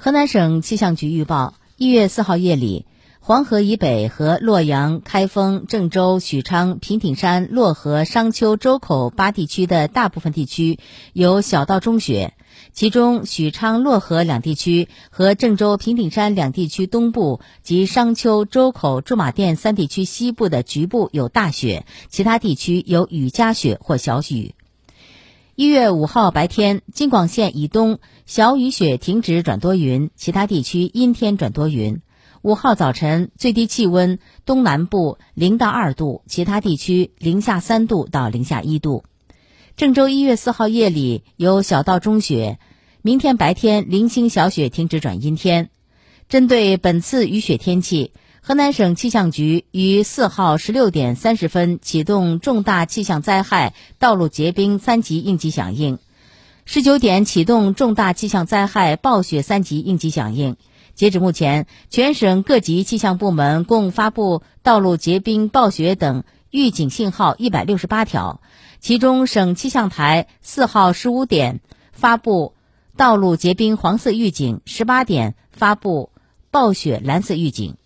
[0.00, 2.86] 河南省气象局预报，一月四号夜里，
[3.18, 10.78] 黄河以北和洛阳、开封、郑州、许昌、平顶山、漯河、商丘、周口八地区的大部分地区
[11.12, 12.34] 有小到中雪，
[12.72, 24.54] 其中许昌、漯河两地区和郑州、平顶山两地区东部及商丘、周口、驻马店三地区西部的局部有大雪，其他地区有雨夹雪或小雨。
[25.58, 32.00] 一月五号白天，京广线以东小雨雪停止转多云，其他地区阴天转多云。
[32.42, 39.02] 五号早晨最低气温东南部零到二度，其他地区零下三度到零下一度。
[39.76, 42.60] 郑州一月四号夜里有小到中雪，
[43.02, 45.70] 明天白天零星小雪停止转阴天。
[46.28, 48.12] 针对本次雨雪天气。
[48.48, 55.98] 河南省气象局于四号十六点三十分启动重大气象灾害道路结冰三级应急响应，
[56.64, 60.56] 十九点启动重大气象灾害暴雪三级应急响应。
[60.94, 68.40] 截止目前，全省各级气象部门共发布道路结冰、暴雪等预警信号一百六十八条，
[68.80, 71.60] 其中省气象台四号十五点
[71.92, 72.54] 发布
[72.96, 76.08] 道路结冰黄色预警，十八点发布
[76.50, 77.76] 暴雪蓝色预警。